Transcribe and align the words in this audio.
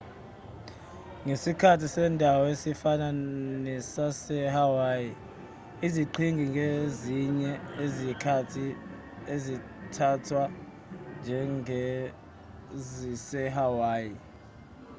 ngesikhathi 1.25 1.85
sendawo 1.95 2.43
esifana 2.53 3.07
nesasehawaii 3.65 5.11
iziqhingi 5.85 6.45
ngezinye 6.53 7.51
izikhathi 7.85 8.65
zithathwa 9.43 10.43
njengezisehawaii 11.19 14.17